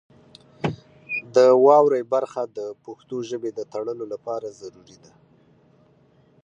د 1.35 1.37
واورئ 1.65 2.03
برخه 2.13 2.43
د 2.57 2.59
پښتو 2.85 3.15
ژبې 3.29 3.51
د 3.53 3.59
تړلو 3.73 4.05
لپاره 4.13 4.47
ضروري 4.59 4.97
ده. 5.03 5.13